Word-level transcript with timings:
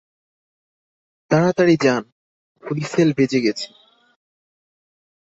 তাড়াতাড়ি 1.31 1.75
যান, 1.83 2.03
হুইসেল 2.63 3.09
বেজে 3.17 3.39
গেছে। 3.45 3.67